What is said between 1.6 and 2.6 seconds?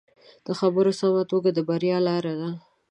بریا لاره ده